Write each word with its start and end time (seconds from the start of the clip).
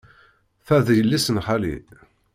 Ta 0.65 0.77
d 0.85 0.87
yelli-s 0.97 1.27
n 1.31 1.37
xali. 1.45 1.75